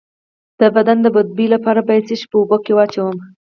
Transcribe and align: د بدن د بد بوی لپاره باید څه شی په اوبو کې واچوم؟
د 0.59 0.61
بدن 0.75 0.97
د 1.01 1.07
بد 1.15 1.27
بوی 1.35 1.47
لپاره 1.55 1.81
باید 1.87 2.03
څه 2.09 2.15
شی 2.19 2.27
په 2.31 2.37
اوبو 2.39 2.57
کې 2.65 2.71
واچوم؟ 2.75 3.15